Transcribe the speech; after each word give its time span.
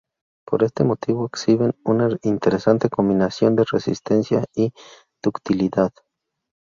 Por 0.47 0.63
este 0.63 0.83
motivo 0.83 1.27
exhiben 1.27 1.73
una 1.85 2.09
interesante 2.23 2.89
combinación 2.89 3.55
de 3.55 3.65
resistencia 3.71 4.43
y 4.55 4.71
ductilidad. 5.23 5.91